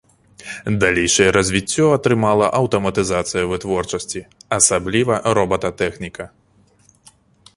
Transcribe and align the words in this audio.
Далейшае 0.83 1.27
развіццё 1.37 1.85
атрымала 1.97 2.47
аўтаматызацыя 2.59 3.43
вытворчасці, 3.51 4.23
асабліва 4.59 5.21
робататэхніка. 5.39 6.25